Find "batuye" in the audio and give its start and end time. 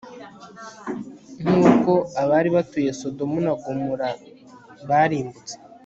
2.55-2.89